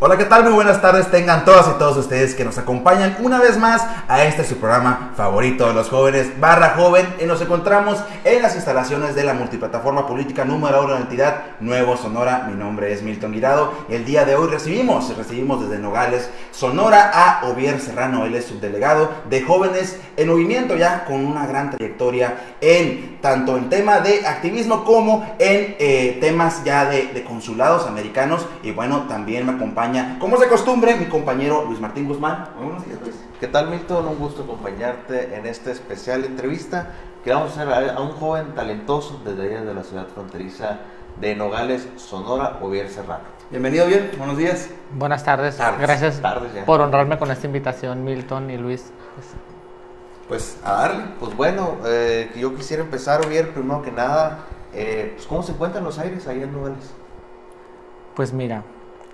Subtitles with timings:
[0.00, 0.44] Hola, ¿qué tal?
[0.44, 1.10] Muy buenas tardes.
[1.10, 5.10] Tengan todas y todos ustedes que nos acompañan una vez más a este su programa
[5.16, 7.04] favorito de los jóvenes, barra joven.
[7.20, 11.42] Y nos encontramos en las instalaciones de la multiplataforma política número uno de la entidad,
[11.58, 12.46] Nuevo Sonora.
[12.48, 13.72] Mi nombre es Milton Guirado.
[13.88, 18.24] Y el día de hoy recibimos, recibimos desde Nogales, Sonora, a Ovier Serrano.
[18.24, 23.68] Él es subdelegado de jóvenes en movimiento ya con una gran trayectoria en tanto en
[23.68, 28.46] tema de activismo como en eh, temas ya de, de consulados americanos.
[28.62, 29.87] Y bueno, también me acompaña
[30.18, 32.48] como es de costumbre, mi compañero Luis Martín Guzmán.
[32.60, 33.16] buenos días, Luis.
[33.40, 34.06] ¿Qué tal, Milton?
[34.06, 36.90] Un gusto acompañarte en esta especial entrevista
[37.24, 40.80] que vamos a hacer a un joven talentoso desde allá de la ciudad fronteriza
[41.18, 43.24] de Nogales, Sonora, Ovier Serrano.
[43.50, 44.10] Bienvenido, bien.
[44.18, 44.68] Buenos días.
[44.92, 45.56] Buenas tardes.
[45.80, 46.20] Gracias
[46.66, 48.92] por honrarme con esta invitación, Milton y Luis.
[50.28, 51.04] Pues a darle.
[51.18, 54.40] Pues bueno, eh, yo quisiera empezar, Ovier, primero que nada,
[54.74, 56.92] eh, pues, ¿cómo se encuentran los aires ahí en Nogales?
[58.14, 58.64] Pues mira,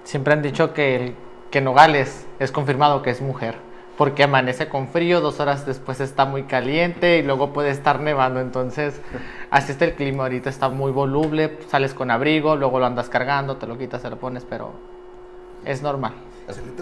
[0.04, 1.14] Siempre han dicho que,
[1.50, 3.56] que Nogales es confirmado que es mujer,
[3.96, 8.40] porque amanece con frío, dos horas después está muy caliente y luego puede estar nevando.
[8.40, 9.00] Entonces,
[9.50, 13.56] así está el clima ahorita, está muy voluble, sales con abrigo, luego lo andas cargando,
[13.56, 14.72] te lo quitas, te lo pones, pero
[15.64, 16.12] es normal.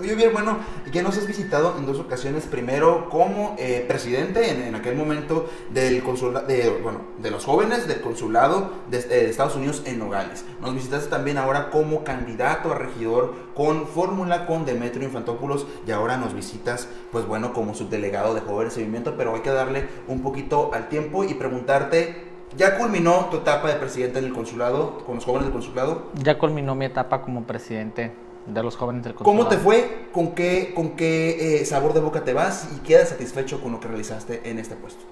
[0.00, 0.58] Oye, bien, bueno,
[0.92, 2.44] ya nos has visitado en dos ocasiones.
[2.44, 8.00] Primero como eh, presidente en, aquel momento del consulado, de, bueno, de los jóvenes del
[8.00, 10.44] consulado de, eh, de, Estados Unidos en Nogales.
[10.60, 16.16] Nos visitaste también ahora como candidato a regidor con fórmula con Demetrio Infantopoulos y ahora
[16.16, 20.22] nos visitas, pues bueno, como subdelegado de jóvenes en movimiento, pero hay que darle un
[20.22, 25.14] poquito al tiempo y preguntarte ¿Ya culminó tu etapa de presidente en el consulado, con
[25.14, 26.10] los jóvenes del consulado?
[26.22, 28.12] Ya culminó mi etapa como presidente
[28.46, 30.08] de los jóvenes del ¿Cómo te fue?
[30.12, 32.68] ¿Con qué, con qué eh, sabor de boca te vas?
[32.76, 35.02] ¿Y quedas satisfecho con lo que realizaste en este puesto?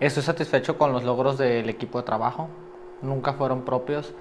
[0.00, 2.48] Estoy satisfecho con los logros del equipo de trabajo.
[3.02, 4.14] Nunca fueron propios.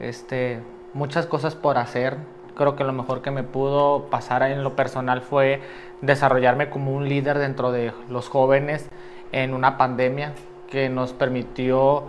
[0.00, 0.60] Este,
[0.94, 2.16] muchas cosas por hacer.
[2.56, 5.60] Creo que lo mejor que me pudo pasar en lo personal fue
[6.00, 8.88] desarrollarme como un líder dentro de los jóvenes
[9.32, 10.32] en una pandemia
[10.70, 12.04] que nos permitió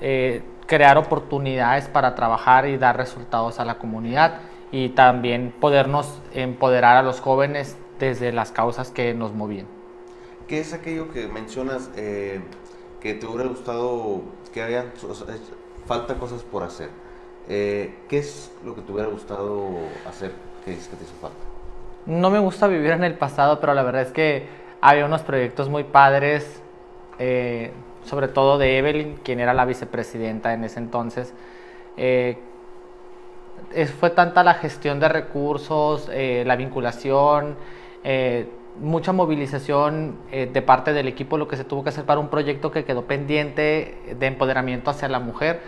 [0.00, 4.40] eh, crear oportunidades para trabajar y dar resultados a la comunidad
[4.72, 9.66] y también podernos empoderar a los jóvenes desde las causas que nos movían.
[10.46, 12.40] ¿Qué es aquello que mencionas eh,
[13.00, 14.22] que te hubiera gustado
[14.52, 14.92] que hayan,
[15.86, 16.88] falta cosas por hacer?
[17.48, 19.70] Eh, ¿Qué es lo que te hubiera gustado
[20.08, 20.32] hacer
[20.64, 21.38] que, que te hizo falta?
[22.06, 24.46] No me gusta vivir en el pasado, pero la verdad es que
[24.80, 26.62] había unos proyectos muy padres,
[27.18, 27.72] eh,
[28.04, 31.34] sobre todo de Evelyn, quien era la vicepresidenta en ese entonces.
[31.96, 32.38] Eh,
[33.98, 37.56] fue tanta la gestión de recursos, eh, la vinculación,
[38.02, 38.48] eh,
[38.80, 42.28] mucha movilización eh, de parte del equipo, lo que se tuvo que hacer para un
[42.28, 45.60] proyecto que quedó pendiente de empoderamiento hacia la mujer.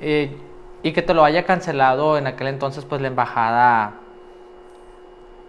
[0.00, 3.94] Y que te lo haya cancelado en aquel entonces pues la embajada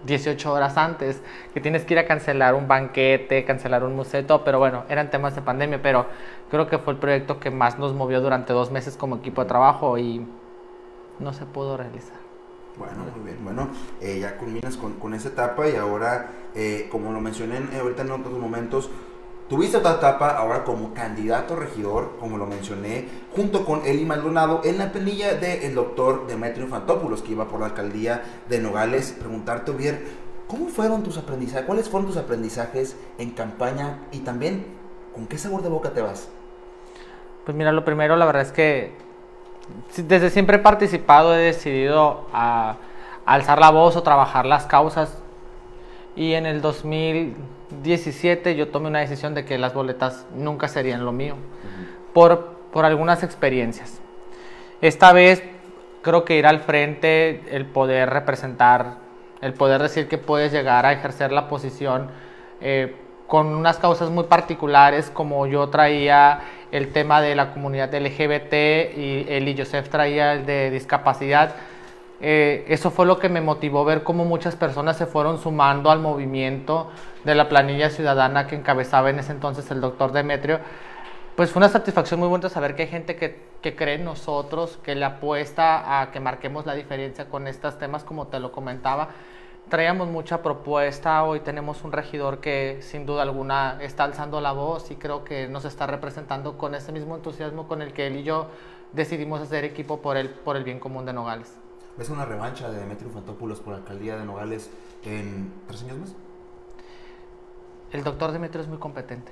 [0.05, 1.21] 18 horas antes,
[1.53, 5.09] que tienes que ir a cancelar un banquete, cancelar un museo, todo, pero bueno, eran
[5.09, 6.05] temas de pandemia, pero
[6.49, 9.47] creo que fue el proyecto que más nos movió durante dos meses como equipo de
[9.47, 10.25] trabajo y
[11.19, 12.25] no se pudo realizar.
[12.77, 13.43] Bueno, muy bien.
[13.43, 13.69] Bueno,
[14.01, 18.01] eh, ya culminas con, con, esa etapa y ahora, eh, como lo mencioné eh, ahorita
[18.01, 18.89] en otros momentos,
[19.47, 24.77] tuviste otra etapa ahora como candidato regidor, como lo mencioné, junto con Eli Maldonado en
[24.77, 29.15] la penilla del doctor Demetrio Infantopoulos, que iba por la alcaldía de Nogales.
[29.17, 30.03] Preguntarte, bien,
[30.47, 31.65] ¿cómo fueron tus aprendizajes?
[31.65, 34.65] ¿Cuáles fueron tus aprendizajes en campaña y también
[35.13, 36.27] con qué sabor de boca te vas?
[37.45, 39.04] Pues mira, lo primero, la verdad es que
[39.97, 42.77] desde siempre he participado, he decidido a,
[43.25, 45.17] alzar la voz o trabajar las causas.
[46.15, 51.11] Y en el 2017 yo tomé una decisión de que las boletas nunca serían lo
[51.11, 51.35] mío,
[52.13, 53.99] por, por algunas experiencias.
[54.81, 55.43] Esta vez
[56.01, 58.97] creo que ir al frente, el poder representar,
[59.41, 62.09] el poder decir que puedes llegar a ejercer la posición
[62.61, 62.95] eh,
[63.27, 66.41] con unas causas muy particulares, como yo traía
[66.75, 68.53] el tema de la comunidad LGBT
[68.97, 71.55] y él y Joseph traía el de discapacidad.
[72.19, 75.99] Eh, eso fue lo que me motivó ver cómo muchas personas se fueron sumando al
[75.99, 76.91] movimiento
[77.23, 80.59] de la planilla ciudadana que encabezaba en ese entonces el doctor Demetrio.
[81.35, 84.77] Pues fue una satisfacción muy buena saber que hay gente que, que cree en nosotros,
[84.83, 89.09] que le apuesta a que marquemos la diferencia con estos temas, como te lo comentaba
[89.69, 94.91] traíamos mucha propuesta, hoy tenemos un regidor que sin duda alguna está alzando la voz
[94.91, 98.23] y creo que nos está representando con ese mismo entusiasmo con el que él y
[98.23, 98.47] yo
[98.93, 101.53] decidimos hacer equipo por el, por el bien común de Nogales.
[101.97, 104.69] ¿Ves una revancha de Demetrio Infantopoulos por la alcaldía de Nogales
[105.03, 106.15] en tres años más?
[107.91, 109.31] El doctor Demetrio es muy competente.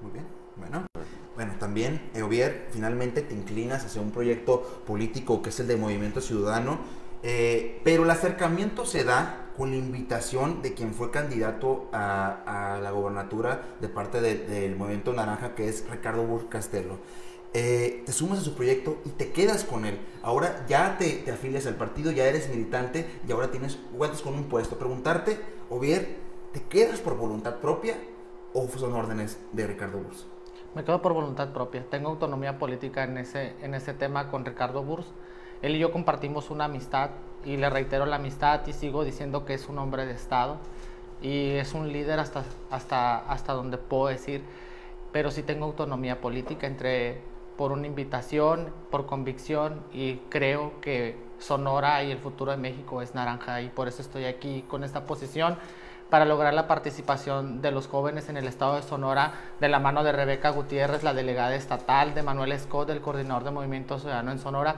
[0.00, 0.26] Muy bien,
[0.56, 0.86] bueno.
[1.34, 6.20] Bueno, también, Eovier, finalmente te inclinas hacia un proyecto político que es el de Movimiento
[6.20, 6.78] Ciudadano
[7.22, 12.80] Eh, pero el acercamiento se da con la invitación de quien fue candidato a, a
[12.80, 16.98] la gobernatura de parte del Movimiento Naranja, que es Ricardo Burr Castelo.
[17.54, 19.98] Eh, te sumas a su proyecto y te quedas con él.
[20.22, 24.34] Ahora ya te, te, afilias al partido, ya eres militante y ahora tienes cuentas con
[24.34, 24.78] un puesto.
[24.78, 26.16] Preguntarte, o bien,
[26.52, 27.96] ¿te quedas por voluntad propia
[28.54, 30.26] o son órdenes de Ricardo Burs?
[30.74, 31.84] Me quedo por voluntad propia.
[31.90, 35.06] Tengo autonomía política en ese, en ese tema con Ricardo Burs.
[35.62, 37.10] Él y yo compartimos una amistad
[37.44, 40.58] y le reitero la amistad y sigo diciendo que es un hombre de Estado
[41.22, 44.42] y es un líder hasta, hasta, hasta donde puedo decir,
[45.12, 47.20] pero sí tengo autonomía política entre
[47.56, 53.14] por una invitación, por convicción y creo que Sonora y el futuro de México es
[53.14, 55.56] naranja y por eso estoy aquí con esta posición
[56.10, 60.02] para lograr la participación de los jóvenes en el estado de Sonora de la mano
[60.04, 64.38] de Rebeca Gutiérrez, la delegada estatal, de Manuel Scott, el coordinador de Movimiento Ciudadano en
[64.38, 64.76] Sonora,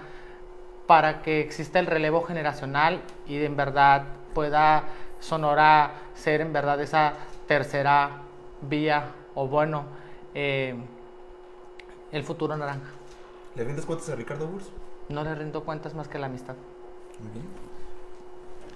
[0.87, 4.05] para que exista el relevo generacional y de en verdad
[4.35, 4.85] pueda
[5.21, 7.15] Sonora ser en verdad esa
[7.47, 8.23] tercera
[8.61, 9.85] vía o bueno,
[10.35, 10.75] eh,
[12.13, 12.91] el futuro naranja.
[13.55, 14.71] ¿Le rindes cuentas a Ricardo Burs?
[15.09, 16.57] No le rindo cuentas más que la amistad.
[17.21, 17.74] Muy bien.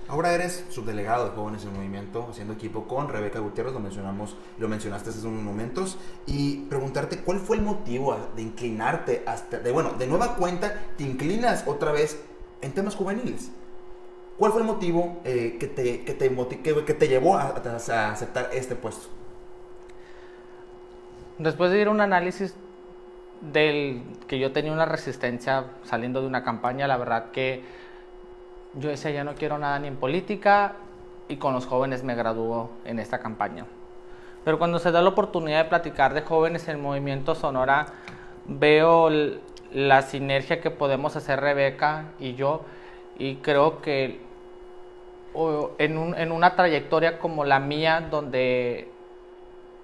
[0.08, 4.66] Ahora eres subdelegado de Jóvenes en Movimiento, haciendo equipo con Rebeca Gutiérrez, lo mencionamos, lo
[4.66, 9.92] mencionaste hace unos momentos, y preguntarte cuál fue el motivo de inclinarte hasta, de bueno,
[9.98, 12.22] de nueva cuenta, te inclinas otra vez
[12.62, 13.50] en temas juveniles.
[14.38, 16.34] ¿Cuál fue el motivo eh, que, te, que, te
[16.84, 19.08] que, te llevó a, a aceptar este puesto?
[21.38, 22.54] Después de ir a un análisis
[23.42, 27.62] del que yo tenía una resistencia saliendo de una campaña, la verdad que
[28.74, 30.76] yo decía, ya no quiero nada ni en política
[31.28, 33.66] y con los jóvenes me graduó en esta campaña.
[34.44, 37.86] Pero cuando se da la oportunidad de platicar de jóvenes en movimiento Sonora,
[38.46, 39.10] veo
[39.72, 42.62] la sinergia que podemos hacer Rebeca y yo
[43.18, 44.20] y creo que
[45.78, 48.90] en, en una trayectoria como la mía, donde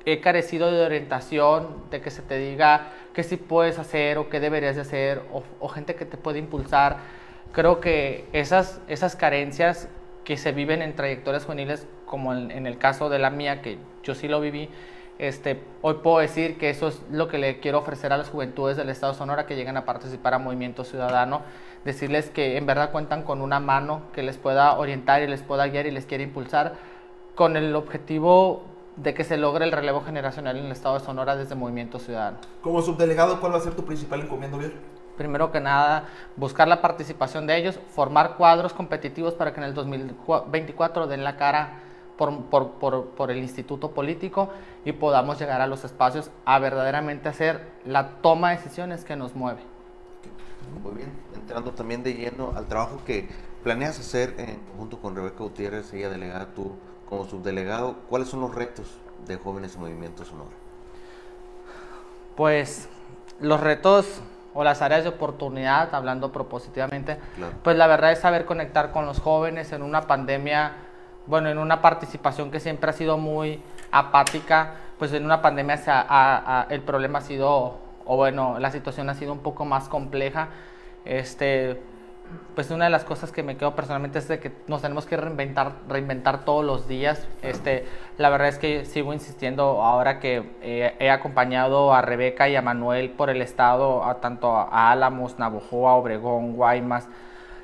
[0.07, 4.41] he carecido de orientación, de que se te diga qué sí puedes hacer o qué
[4.41, 5.23] deberías de hacer,
[5.61, 6.99] o, gente que te puede impulsar.
[7.55, 9.89] Creo que esas, esas carencias
[10.25, 14.17] que se viven en trayectorias juveniles, como en, el caso de la mía, que yo
[14.17, 14.69] sí lo viví,
[15.21, 18.77] este, hoy puedo decir que eso es lo que le quiero ofrecer a las juventudes
[18.77, 21.43] del Estado de Sonora que llegan a participar a Movimiento Ciudadano,
[21.85, 25.69] decirles que en verdad cuentan con una mano que les pueda orientar y les pueda
[25.69, 26.75] guiar y les quiere impulsar
[27.37, 28.65] con el objetivo
[28.97, 32.39] de que se logre el relevo generacional en el estado de Sonora desde Movimiento Ciudadano.
[32.63, 34.59] Como subdelegado, ¿cuál va a ser tu principal encomienda,
[35.17, 39.75] Primero que nada, buscar la participación de ellos, formar cuadros competitivos para que en el
[39.75, 41.81] 2024 den la cara
[42.17, 44.51] por, por, por, por, el instituto político
[44.85, 49.35] y podamos llegar a los espacios a verdaderamente hacer la toma de decisiones que nos
[49.35, 49.61] mueve.
[50.83, 53.29] Muy bien, entrando también de lleno al trabajo que
[53.63, 56.73] planeas hacer en conjunto con Rebeca Gutiérrez, ella delegada tú
[57.09, 60.51] como subdelegado, ¿cuáles son los retos de Jóvenes en Movimiento Sonora?
[62.37, 62.89] Pues
[63.41, 64.23] los retos
[64.55, 67.19] o las áreas de oportunidad, hablando propositivamente,
[67.63, 70.73] pues la verdad es saber conectar con los jóvenes en una pandemia,
[71.27, 73.61] bueno, en una participación que siempre ha sido muy
[73.91, 75.93] apática, pues en una pandemia se
[76.75, 80.49] el problema ha sido, o bueno, la situación ha sido un poco más compleja.
[81.05, 81.83] Este,
[82.55, 85.17] pues una de las cosas que me quedo personalmente es de que nos tenemos que
[85.17, 87.27] reinventar, reinventar todos los días.
[87.43, 87.87] Este,
[88.19, 92.63] la verdad es que sigo insistiendo ahora que eh, he acompañado a Rebeca y a
[92.63, 97.09] Manuel por el estado, a, tanto a Álamos, Navojoa, Obregón, Guaymas.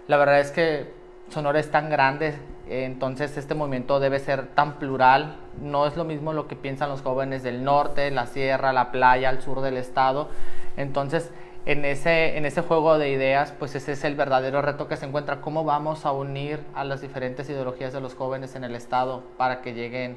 [0.08, 0.92] La verdad es que
[1.28, 2.34] Sonora es tan grande,
[2.68, 5.36] entonces este movimiento debe ser tan plural.
[5.60, 9.28] No es lo mismo lo que piensan los jóvenes del norte, la sierra, la playa,
[9.28, 10.28] al sur del estado.
[10.76, 11.30] Entonces,
[11.66, 15.06] en ese, en ese juego de ideas, pues ese es el verdadero reto que se
[15.06, 19.22] encuentra, cómo vamos a unir a las diferentes ideologías de los jóvenes en el Estado
[19.36, 20.16] para que lleguen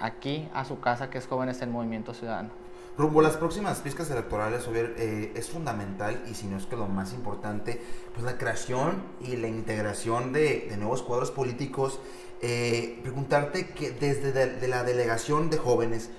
[0.00, 2.50] aquí a su casa, que es Jóvenes en Movimiento Ciudadano.
[2.96, 6.86] Rumbo a las próximas piscas electorales, eh, es fundamental y si no es que lo
[6.88, 7.80] más importante,
[8.12, 12.00] pues la creación y la integración de, nuevos cuadros políticos.
[12.40, 16.10] Eh, preguntarte que desde de la delegación de jóvenes,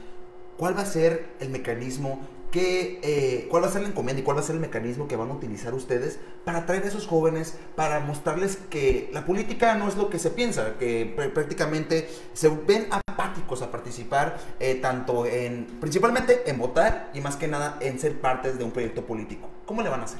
[0.58, 2.20] ¿cuál va a ser el mecanismo
[2.51, 5.08] ¿Qué, eh, ¿Cuál va a ser la encomienda y cuál va a ser el mecanismo
[5.08, 9.75] que van a utilizar ustedes para atraer a esos jóvenes, para mostrarles que la política
[9.75, 15.27] no es lo que se piensa, que prácticamente se ven apáticos a participar, eh, tanto
[15.27, 19.48] en, principalmente en votar y más que nada en ser partes de un proyecto político?
[19.65, 20.20] ¿Cómo le van a hacer?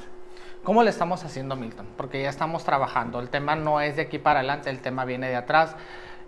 [0.62, 1.86] ¿Cómo le estamos haciendo, Milton?
[1.96, 3.18] Porque ya estamos trabajando.
[3.18, 5.74] El tema no es de aquí para adelante, el tema viene de atrás.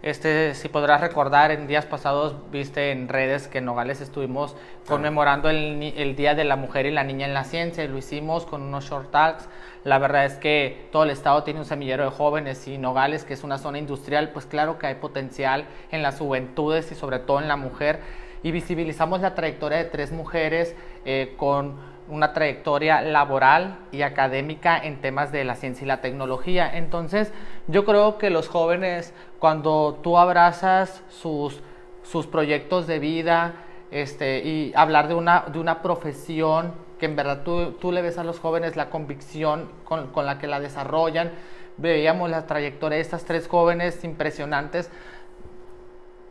[0.03, 4.57] Este, si podrás recordar, en días pasados viste en redes que en Nogales estuvimos
[4.89, 8.45] conmemorando el, el, Día de la Mujer y la Niña en la Ciencia lo hicimos
[8.45, 9.49] con unos short talks.
[9.85, 13.35] La verdad es que todo el estado tiene un semillero de jóvenes y Nogales, que
[13.35, 17.41] es una zona industrial, pues claro que hay potencial en las juventudes y sobre todo
[17.41, 18.01] en la mujer.
[18.43, 25.01] Y visibilizamos la trayectoria de tres mujeres eh, con una trayectoria laboral y académica en
[25.01, 26.71] temas de la ciencia y la tecnología.
[26.77, 27.33] Entonces,
[27.69, 31.63] yo creo que los jóvenes, cuando tú abrazas sus,
[32.03, 33.55] sus proyectos de vida
[33.91, 38.19] este, y hablar de una, de una profesión que en verdad tú, tú le ves
[38.19, 41.33] a los jóvenes la convicción con, con la que la desarrollan,
[41.79, 44.91] veíamos la trayectoria de estas tres jóvenes impresionantes.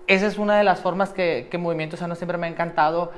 [0.06, 3.12] Esa es una de las formas que, que Movimiento Sano siempre me ha encantado,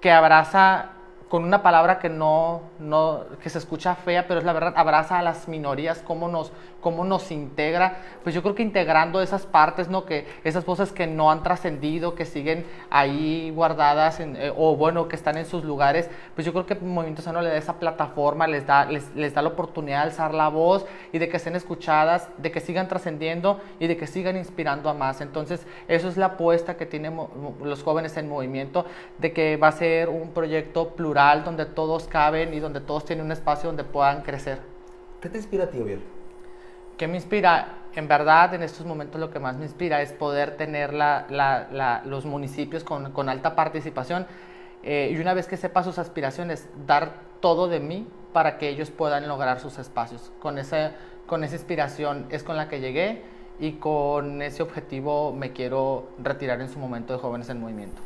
[0.00, 0.97] que abraza
[1.28, 5.18] con una palabra que no, no, que se escucha fea, pero es la verdad, abraza
[5.18, 7.98] a las minorías, cómo nos, cómo nos integra.
[8.22, 10.04] Pues yo creo que integrando esas partes, ¿no?
[10.04, 15.16] Que esas cosas que no han trascendido, que siguen ahí guardadas, eh, o bueno, que
[15.16, 18.66] están en sus lugares, pues yo creo que Movimiento Sano le da esa plataforma, les
[18.66, 22.28] da, les, les da la oportunidad de alzar la voz y de que estén escuchadas,
[22.38, 25.20] de que sigan trascendiendo y de que sigan inspirando a más.
[25.20, 27.18] Entonces, eso es la apuesta que tienen
[27.62, 28.84] los jóvenes en movimiento,
[29.18, 33.26] de que va a ser un proyecto plural donde todos caben y donde todos tienen
[33.26, 34.60] un espacio donde puedan crecer.
[35.20, 36.02] ¿Qué te inspira a ti, Oviel?
[36.96, 37.74] ¿Qué me inspira?
[37.94, 42.02] En verdad, en estos momentos lo que más me inspira es poder tener la, la,
[42.04, 44.26] los municipios con, con alta participación
[44.82, 48.90] eh, y una vez que sepa sus aspiraciones, dar todo de mí para que ellos
[48.90, 50.30] puedan lograr sus espacios.
[50.38, 50.92] Con esa,
[51.26, 53.22] con esa inspiración es con la que llegué
[53.58, 58.00] y con ese objetivo me quiero retirar en su momento de Jóvenes en Movimiento.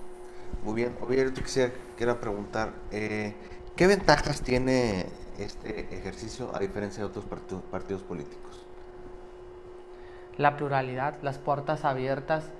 [0.64, 1.72] Muy bien, Ovier, yo quisiera,
[2.20, 3.34] preguntar, eh,
[3.76, 5.06] ¿qué ventajas tiene
[5.38, 7.24] este ejercicio a diferencia de otros
[7.70, 8.64] partidos, políticos?
[10.36, 12.50] La pluralidad, las puertas abiertas.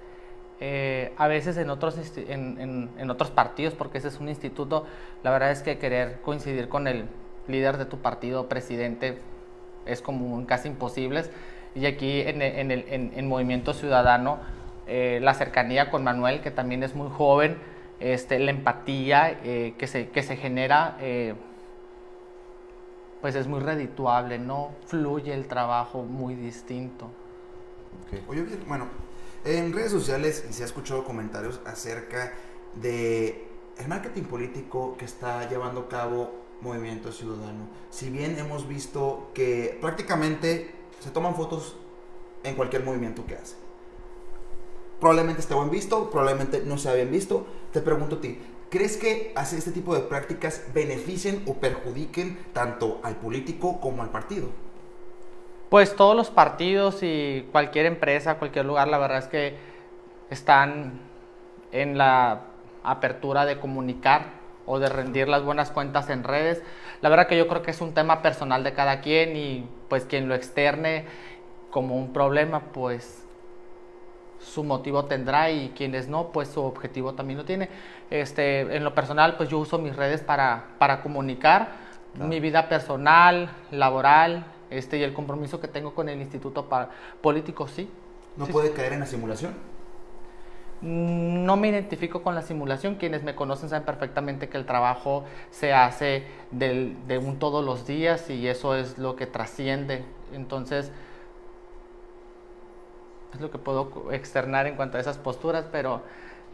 [0.60, 4.86] Eh, a veces en otros, en, otros partidos, porque ese es un instituto,
[5.24, 7.06] la verdad es que querer coincidir con el
[7.48, 9.18] líder de tu partido, presidente,
[9.86, 11.24] es como casi imposible.
[11.74, 14.38] Y aquí en, el, en Movimiento Ciudadano,
[14.86, 17.56] eh, la cercanía con Manuel, que también es muy joven,
[18.02, 21.34] este, la empatía eh, que, se, que se genera, eh,
[23.20, 24.72] pues es muy redituable, ¿no?
[24.86, 27.08] Fluye el trabajo muy distinto.
[28.26, 28.88] Oye, bueno,
[29.44, 32.32] en redes sociales se ha escuchado comentarios acerca
[32.74, 33.46] de
[33.78, 37.68] el marketing político que está llevando a cabo Movimiento Ciudadano.
[37.90, 41.76] Si bien hemos visto que prácticamente se toman fotos
[42.42, 43.54] en cualquier movimiento que hace
[45.02, 47.44] probablemente esté visto, probablemente no sea bien visto.
[47.72, 48.38] Te pregunto a ti,
[48.70, 54.10] ¿crees que hacer este tipo de prácticas beneficien o perjudiquen tanto al político como al
[54.10, 54.50] partido?
[55.70, 59.56] Pues todos los partidos y cualquier empresa, cualquier lugar, la verdad es que
[60.30, 61.00] están
[61.72, 62.42] en la
[62.84, 64.26] apertura de comunicar
[64.66, 66.62] o de rendir las buenas cuentas en redes.
[67.00, 70.04] La verdad que yo creo que es un tema personal de cada quien y pues
[70.04, 71.06] quien lo externe
[71.72, 73.22] como un problema, pues
[74.42, 77.68] su motivo tendrá y quienes no, pues su objetivo también lo tiene.
[78.10, 83.50] Este, en lo personal, pues yo uso mis redes para, para comunicar mi vida personal,
[83.70, 86.68] laboral, este, y el compromiso que tengo con el Instituto
[87.20, 87.88] Político, sí.
[88.36, 89.52] ¿No puede caer en la simulación?
[90.80, 92.96] Mm, no me identifico con la simulación.
[92.96, 98.28] Quienes me conocen saben perfectamente que el trabajo se hace de un todos los días
[98.30, 100.04] y eso es lo que trasciende.
[100.32, 100.90] Entonces,
[103.34, 106.02] es lo que puedo externar en cuanto a esas posturas, pero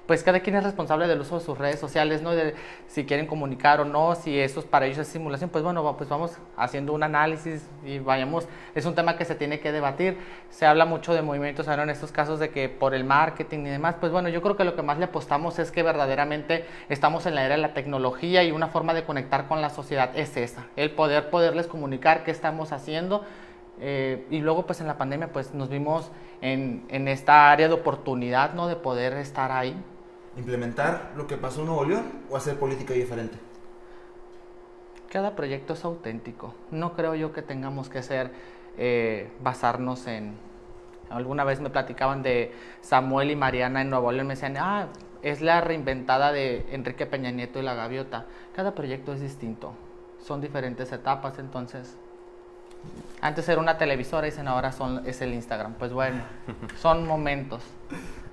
[0.08, 2.30] pues cada quien es responsable del uso de sus redes sociales, ¿no?
[2.30, 2.54] De
[2.86, 6.32] si quieren comunicar o no, si eso para ellos es simulación, pues bueno, pues vamos
[6.56, 10.16] haciendo un análisis y vayamos, es un tema que se tiene que debatir.
[10.48, 13.68] Se habla mucho de movimientos ahora en estos casos de que por el marketing y
[13.68, 17.26] demás, pues bueno, yo creo que lo que más le apostamos es que verdaderamente estamos
[17.26, 20.38] en la era de la tecnología y una forma de conectar con la sociedad es
[20.38, 23.26] esa, el poder poderles comunicar qué estamos haciendo
[23.80, 27.74] eh, y luego pues en la pandemia pues nos vimos en, en, esta área de
[27.74, 28.66] oportunidad, ¿no?
[28.66, 29.76] De poder estar ahí.
[30.36, 33.38] ¿Implementar lo que pasó en Nuevo León o hacer política diferente?
[35.10, 36.54] Cada proyecto es auténtico.
[36.70, 38.30] No creo yo que tengamos que ser,
[38.76, 40.36] eh, basarnos en...
[41.10, 44.88] Alguna vez me platicaban de Samuel y Mariana en Nuevo León, me decían, ah,
[45.22, 48.26] es la reinventada de Enrique Peña Nieto y la gaviota.
[48.54, 49.72] Cada proyecto es distinto.
[50.20, 51.96] Son diferentes etapas, entonces
[53.20, 55.74] antes era una televisora y dicen ahora son, es el Instagram.
[55.74, 56.22] Pues bueno,
[56.80, 57.62] son momentos.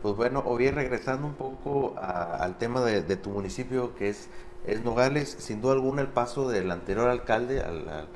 [0.01, 4.29] Pues bueno, bien regresando un poco al tema de, tu municipio que es,
[4.67, 8.07] es Nogales, sin duda alguna el paso del anterior alcalde al,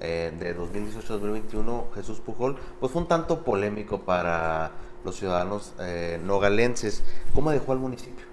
[0.00, 4.70] eh, de 2018-2021, Jesús Pujol, pues fue un tanto polémico para
[5.04, 7.04] los ciudadanos eh, nogalenses.
[7.34, 8.24] ¿Cómo dejó al municipio?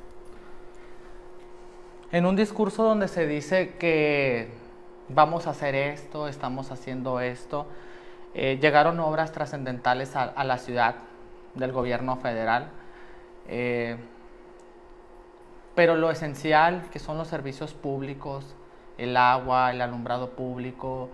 [2.14, 4.61] En un discurso donde se dice que
[5.14, 7.68] vamos a hacer esto, estamos haciendo esto,
[8.34, 10.96] eh, llegaron obras trascendentales a, la ciudad
[11.56, 12.70] del gobierno federal,
[13.48, 13.98] eh,
[15.76, 18.56] pero lo esencial que son los servicios públicos,
[18.98, 21.10] el agua, el alumbrado público,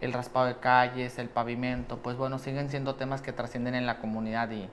[0.00, 3.98] el raspado de calles, el pavimento, pues bueno, siguen siendo temas que trascienden en la
[3.98, 4.68] comunidad y,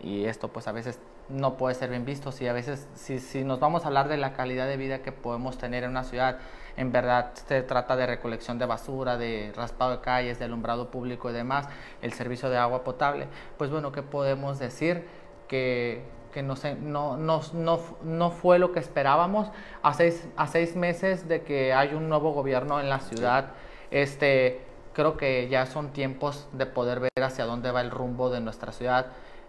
[0.00, 2.32] y esto pues a veces no puede ser bien visto.
[2.32, 5.12] Si a veces, si, si, nos vamos a hablar de la calidad de vida que
[5.12, 6.38] podemos tener en una ciudad,
[6.76, 11.30] en verdad se trata de recolección de basura, de raspado de calles, de alumbrado público
[11.30, 11.68] y demás,
[12.02, 15.06] el servicio de agua potable, pues bueno, ¿qué podemos decir?
[15.48, 16.02] Que,
[16.32, 19.48] que no, se, no, no, no, no, fue lo que esperábamos.
[19.82, 23.52] A seis, a seis meses de que hay un nuevo gobierno en la ciudad,
[23.90, 24.60] este,
[24.92, 28.72] creo que ya son tiempos de poder ver hacia dónde va el rumbo de nuestra
[28.72, 29.06] ciudad.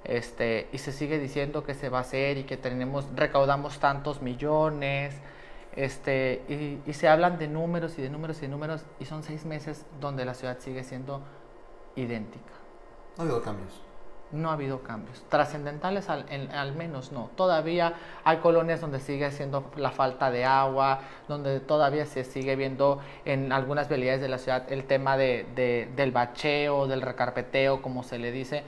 [0.07, 4.21] Este, y se sigue diciendo que se va a hacer y que tenemos, recaudamos tantos
[4.21, 5.13] millones,
[5.75, 9.21] este, y, y, se hablan de números y de números y de números, y son
[9.21, 11.21] seis meses donde la ciudad sigue siendo
[11.95, 12.53] idéntica.
[13.17, 13.81] No ha habido cambios.
[14.31, 15.23] No ha habido cambios.
[15.29, 17.29] Trascendentales al, en, al, menos no.
[17.35, 22.99] Todavía hay colonias donde sigue siendo la falta de agua, donde todavía se sigue viendo
[23.23, 28.03] en algunas vialidades de la ciudad el tema de, de, del bacheo, del recarpeteo, como
[28.03, 28.63] se le dice.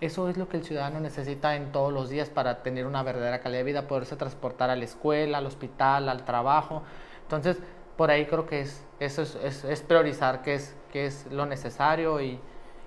[0.00, 3.40] Eso es lo que el ciudadano necesita en todos los días para tener una verdadera
[3.40, 6.82] calidad de vida, poderse transportar a la escuela, al hospital, al trabajo.
[7.22, 7.58] Entonces,
[7.96, 12.40] por ahí creo que es, eso es, es, priorizar qué es, es lo necesario y,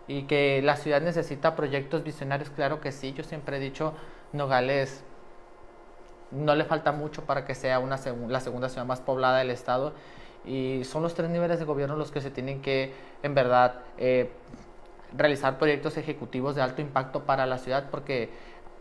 [0.08, 3.12] y, que la ciudad necesita proyectos visionarios, claro que sí.
[3.12, 3.94] Yo siempre he dicho,
[4.32, 5.04] Nogales
[6.32, 7.98] no le falta mucho para que sea una
[8.30, 9.94] la segunda ciudad más poblada del estado
[10.46, 14.32] y son los tres niveles de gobierno los que se tienen que, en verdad, eh,
[15.16, 18.30] realizar proyectos ejecutivos de alto impacto para la ciudad porque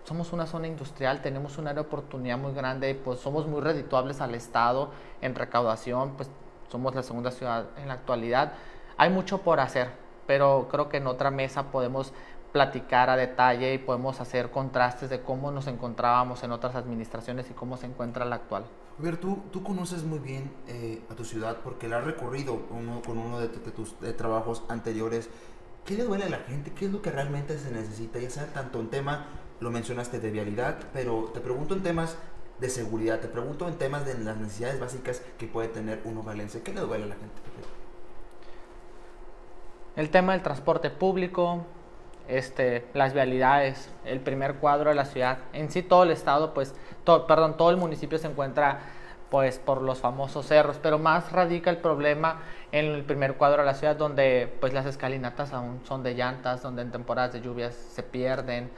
[0.05, 4.91] somos una zona industrial, tenemos una oportunidad muy grande, pues somos muy redituables al Estado
[5.21, 6.31] en recaudación, pues
[6.71, 8.53] somos la segunda ciudad en la actualidad.
[8.97, 9.91] Hay mucho por hacer,
[10.27, 12.13] pero creo que en otra mesa podemos
[12.53, 17.55] platicar a detalle y podemos hacer contrastes de cómo nos encontrábamos en otras administraciones y
[17.55, 18.65] cómo se encuentra la actual.
[18.99, 22.61] A ver, tú, tú conoces muy bien eh, a tu ciudad porque la has recorrido
[22.71, 25.31] uno, con uno de, de tus de trabajos anteriores.
[25.85, 26.73] ¿Qué le duele a la gente?
[26.73, 28.19] ¿Qué es lo que realmente se necesita?
[28.19, 29.27] Ya sea tanto en tema,
[29.61, 32.17] lo mencionaste de vialidad, pero te pregunto en temas
[32.61, 36.63] de seguridad, te pregunto en temas de las necesidades básicas que puede tener uno valense.
[36.63, 37.35] ¿Qué le duele a la gente?
[39.97, 41.65] El tema del transporte público,
[42.29, 46.75] este, las vialidades, el primer cuadro de la ciudad, en sí todo el estado, pues,
[47.05, 48.81] todo, perdón, todo el municipio se encuentra
[49.31, 52.41] pues por los famosos cerros, pero más radica el problema
[52.73, 56.63] en el primer cuadro de la ciudad donde pues las escalinatas aún son de llantas,
[56.63, 58.71] donde en temporadas de lluvias se pierden.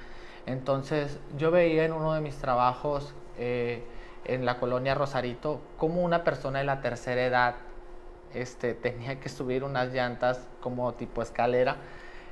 [0.47, 3.83] Entonces yo veía en uno de mis trabajos eh,
[4.25, 7.55] en la colonia Rosarito como una persona de la tercera edad
[8.35, 11.77] este, tenía que subir unas llantas como tipo escalera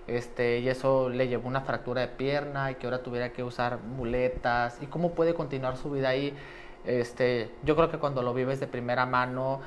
[0.07, 3.79] este, y eso le llevó una fractura de pierna y que ahora tuviera que usar
[3.79, 6.35] muletas y cómo puede continuar su vida ahí
[6.85, 9.61] este, yo creo que cuando lo vives de primera mano,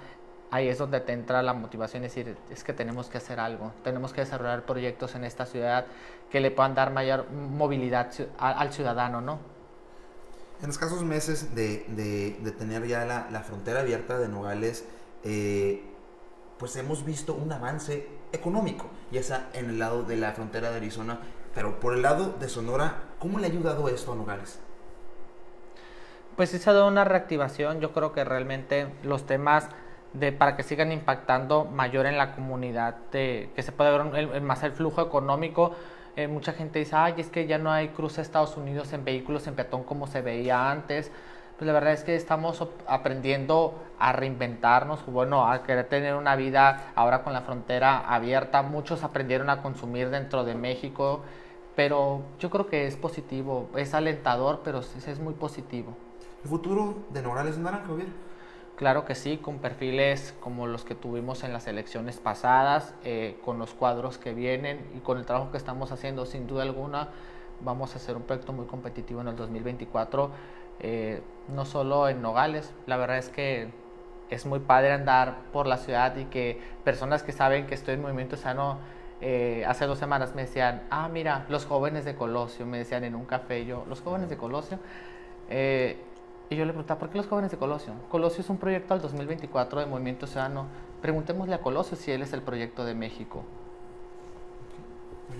[0.52, 3.74] ahí es donde te entra la motivación, es decir, es que tenemos que hacer algo,
[3.84, 5.88] tenemos que desarrollar proyectos en esta ciudad
[6.30, 9.40] que le puedan dar mayor movilidad al ciudadano, ¿no?
[10.62, 14.86] En los casos meses de, de, de tener ya la, la, frontera abierta de Nogales,
[15.24, 15.84] eh,
[16.58, 20.78] pues hemos visto un avance económico, ya sea en el lado de la frontera de
[20.78, 21.20] Arizona,
[21.54, 24.60] pero por el lado de Sonora, ¿cómo le ha ayudado esto a Nogales?
[26.36, 27.80] Pues sí se ha dado una reactivación.
[27.80, 29.70] Yo creo que realmente los temas
[30.14, 34.42] de para que sigan impactando mayor en la comunidad, de, que se puede ver el,
[34.42, 35.76] más el flujo económico.
[36.16, 39.04] Eh, mucha gente dice, ay, es que ya no hay cruce a Estados Unidos en
[39.04, 41.12] vehículos en peatón como se veía antes.
[41.58, 46.92] Pues la verdad es que estamos aprendiendo a reinventarnos, bueno, a querer tener una vida
[46.96, 48.62] ahora con la frontera abierta.
[48.64, 51.22] Muchos aprendieron a consumir dentro de México,
[51.76, 55.96] pero yo creo que es positivo, es alentador, pero es muy positivo.
[56.44, 58.08] ¿El futuro de Nogales es naranja, Javier?
[58.76, 63.60] Claro que sí, con perfiles como los que tuvimos en las elecciones pasadas, eh, con
[63.60, 67.10] los cuadros que vienen y con el trabajo que estamos haciendo, sin duda alguna,
[67.62, 70.32] vamos a hacer un proyecto muy competitivo en el 2024,
[70.82, 73.70] eh, no solo en Nogales, la verdad es que
[74.30, 78.02] es muy padre andar por la ciudad y que personas que saben que estoy en
[78.02, 78.80] Movimiento Sano,
[79.22, 83.16] eh, hace dos semanas me decían, ah, mira, los jóvenes de Colosio, me decían en
[83.16, 84.80] un café, yo, los jóvenes de Colosio,
[86.50, 87.94] y yo le preguntaba, ¿por qué los jóvenes de Colosio?
[88.10, 90.68] Colosio es un proyecto al 2024 de Movimiento Ciudadano.
[91.02, 93.44] Preguntémosle a Colosio si él es el proyecto de México.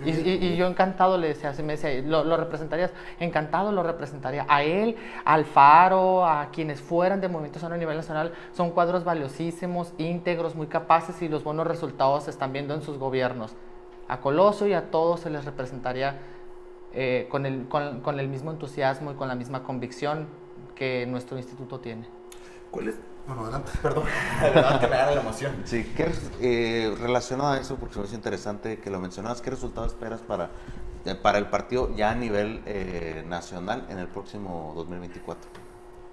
[0.04, 2.92] Y, y, yo encantado le decía, me decía, ¿lo, ¿lo, representarías?
[3.20, 4.44] Encantado lo representaría.
[4.48, 9.04] A él, al Faro, a quienes fueran de Movimiento Sano a nivel nacional, son cuadros
[9.04, 13.54] valiosísimos, íntegros, muy capaces y los buenos resultados se están viendo en sus gobiernos.
[14.08, 16.18] A Coloso y a todos se les representaría
[16.92, 20.26] eh, con, el, con, con el mismo entusiasmo y con la misma convicción
[20.74, 22.06] que nuestro instituto tiene.
[22.70, 22.96] ¿Cuál es?
[23.26, 24.04] Bueno, adelante, perdón.
[24.40, 25.62] verdad que me da la emoción.
[25.64, 26.10] Sí, ¿qué,
[26.40, 30.50] eh, relacionado a eso, porque me parece interesante que lo mencionabas, ¿qué resultado esperas para,
[31.04, 35.50] eh, para el partido ya a nivel eh, nacional en el próximo 2024?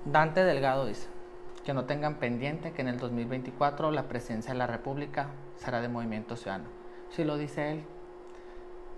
[0.06, 1.08] Dante Delgado dice
[1.65, 5.89] que no tengan pendiente que en el 2024 la presencia de la República será de
[5.89, 6.69] Movimiento Ciudadano.
[7.10, 7.84] Si lo dice él,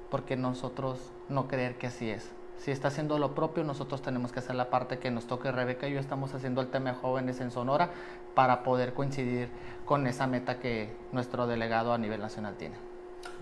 [0.10, 2.30] porque nosotros no creer que así es?
[2.64, 5.52] Si está haciendo lo propio, nosotros tenemos que hacer la parte que nos toque.
[5.52, 7.90] Rebeca y yo estamos haciendo el tema de jóvenes en Sonora
[8.36, 9.50] para poder coincidir
[9.84, 12.76] con esa meta que nuestro delegado a nivel nacional tiene.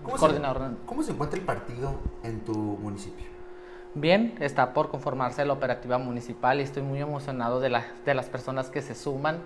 [0.02, 0.70] ¿Cómo, Coordinador.
[0.70, 3.26] Se, ¿cómo se encuentra el partido en tu municipio?
[3.94, 8.28] Bien, está por conformarse la operativa municipal y estoy muy emocionado de, la, de las
[8.28, 9.38] personas que se suman,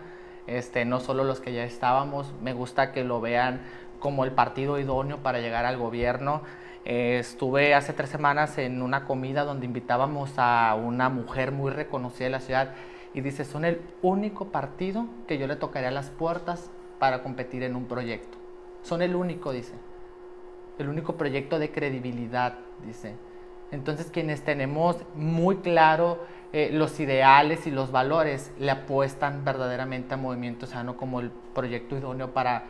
[0.47, 3.61] este, no solo los que ya estábamos, me gusta que lo vean
[4.01, 6.41] como el partido idóneo para llegar al gobierno.
[6.89, 12.27] Eh, estuve hace tres semanas en una comida donde invitábamos a una mujer muy reconocida
[12.27, 12.75] de la ciudad
[13.13, 16.71] y dice, son el único partido que yo le tocaría las puertas
[17.01, 18.39] para competir en un proyecto.
[18.83, 19.73] Son el único, dice.
[20.79, 23.17] El único proyecto de credibilidad, dice.
[23.73, 26.21] Entonces quienes tenemos muy claro
[26.53, 31.99] eh, los ideales y los valores le apuestan verdaderamente a Movimiento Sano como el proyecto
[31.99, 32.63] idóneo para,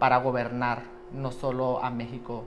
[0.00, 2.44] para gobernar no solo a México,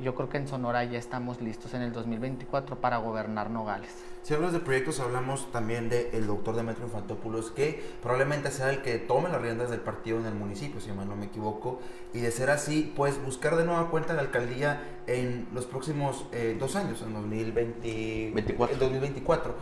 [0.00, 3.90] yo creo que en Sonora ya estamos listos en el 2024 para gobernar Nogales.
[4.22, 8.98] Si hablas de proyectos, hablamos también del doctor Demetrio Infantopoulos, que probablemente sea el que
[8.98, 11.80] tome las riendas del partido en el municipio, si mal no me equivoco,
[12.12, 16.56] y de ser así, pues buscar de nueva cuenta la alcaldía en los próximos eh,
[16.58, 18.76] dos años, en 2024.
[18.76, 19.54] 2024.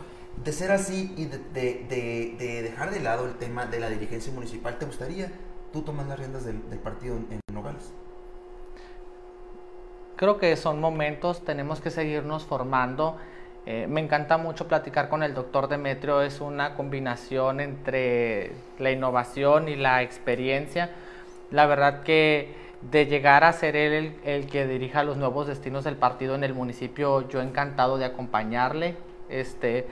[0.43, 4.31] De ser así y de, de, de, dejar de lado el tema de la dirigencia
[4.33, 5.31] municipal, ¿te gustaría
[5.73, 7.91] tú tomar las riendas del, del partido en Nogales?
[10.17, 13.17] Creo que son momentos, tenemos que seguirnos formando.
[13.67, 19.69] Eh, me encanta mucho platicar con el doctor Demetrio, es una combinación entre la innovación
[19.69, 20.89] y la experiencia.
[21.51, 25.83] La verdad que de llegar a ser él el, el, que dirija los nuevos destinos
[25.83, 28.95] del partido en el municipio, yo encantado de acompañarle.
[29.29, 29.85] Este,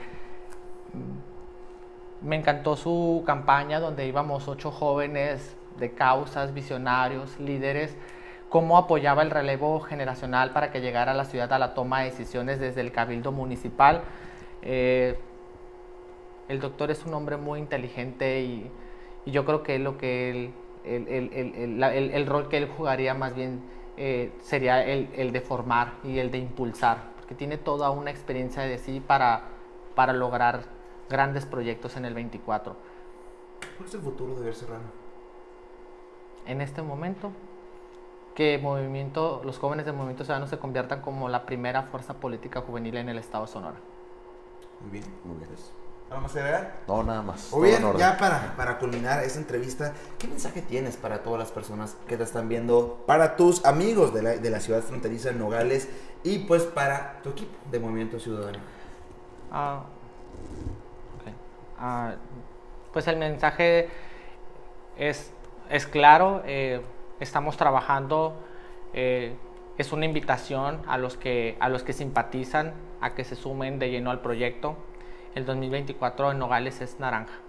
[2.20, 7.96] me encantó su campaña donde íbamos ocho jóvenes de causas, visionarios, líderes
[8.56, 12.06] cómo apoyaba el relevo generacional para que llegara a la ciudad a la toma de
[12.06, 14.00] decisiones desde el cabildo municipal.
[14.62, 15.18] Eh,
[16.48, 18.70] el doctor es un hombre muy inteligente y,
[19.26, 20.54] y yo creo que lo que él,
[20.86, 23.60] el, el, el, el, rol que él jugaría más bien
[23.98, 28.78] eh, sería el, de formar y el de impulsar, porque tiene toda una experiencia de
[28.78, 29.48] sí para,
[29.94, 30.62] para lograr
[31.10, 32.74] grandes proyectos en el 24.
[33.76, 34.88] ¿Cuál es el futuro de Ver Serrano?
[36.46, 37.32] En este momento,
[38.36, 42.98] que movimiento, los jóvenes del Movimiento Ciudadano se conviertan como la primera fuerza política juvenil
[42.98, 43.76] en el estado de Sonora.
[44.82, 45.48] Muy bien, muy bien.
[46.10, 46.74] ¿Nada más agregar?
[46.86, 47.50] No, nada más.
[47.50, 51.96] O bien, ya para, para culminar esta entrevista, ¿qué mensaje tienes para todas las personas
[52.06, 55.88] que te están viendo, para tus amigos de la, de la ciudad fronteriza de Nogales
[56.22, 58.58] y pues para tu equipo de Movimiento Ciudadano?
[59.50, 59.80] Uh,
[61.22, 61.34] okay.
[61.80, 62.18] uh,
[62.92, 63.88] pues el mensaje
[64.98, 65.32] es,
[65.70, 66.42] es claro.
[66.44, 66.82] Eh,
[67.20, 68.34] estamos trabajando,
[68.92, 69.36] eh,
[69.78, 73.90] es una invitación a los, que, a los que simpatizan a que se sumen de
[73.90, 74.76] lleno al proyecto.
[75.34, 77.40] El 2024 en Nogales es naranja.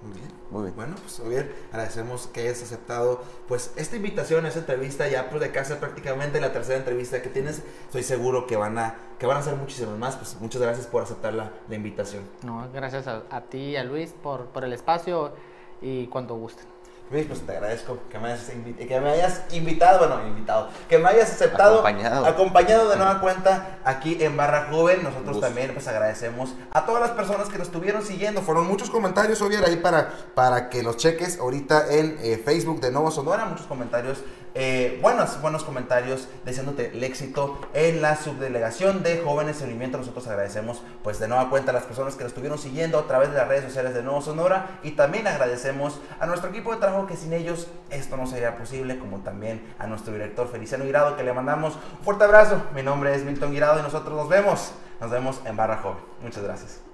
[0.00, 0.74] Muy bien, muy bien.
[0.74, 5.52] Bueno, pues Javier, agradecemos que hayas aceptado pues esta invitación, esta entrevista, ya pues de
[5.52, 7.62] casa prácticamente la tercera entrevista que tienes.
[7.86, 10.16] Estoy seguro que van a, que van a ser muchísimas más.
[10.16, 12.24] Pues muchas gracias por aceptar la, la invitación.
[12.42, 15.34] No, gracias a, a ti y a Luis por, por el espacio
[15.80, 16.71] y cuando gusten.
[17.12, 21.10] Luis, pues te agradezco que me, hayas que me hayas invitado, bueno, invitado, que me
[21.10, 25.02] hayas aceptado, acompañado, acompañado de nueva cuenta aquí en Barra Joven.
[25.02, 28.40] Nosotros también pues agradecemos a todas las personas que nos estuvieron siguiendo.
[28.40, 32.90] Fueron muchos comentarios, obviamente, ahí para, para que los cheques ahorita en eh, Facebook de
[32.90, 39.18] Nuevo Sonora, muchos comentarios eh, buenos, buenos comentarios deseándote el éxito en la subdelegación de
[39.18, 39.98] Jóvenes en Movimiento.
[39.98, 43.30] Nosotros agradecemos pues de nueva cuenta a las personas que nos estuvieron siguiendo a través
[43.30, 47.06] de las redes sociales de Nuevo Sonora y también agradecemos a nuestro equipo de trabajo
[47.06, 51.22] que sin ellos esto no sería posible, como también a nuestro director Feliciano Guirado que
[51.22, 52.62] le mandamos un fuerte abrazo.
[52.74, 56.02] Mi nombre es Milton Guirado y nosotros nos vemos, nos vemos en Barra Joven.
[56.22, 56.91] Muchas gracias.